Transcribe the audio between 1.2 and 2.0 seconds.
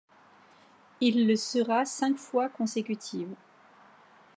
le sera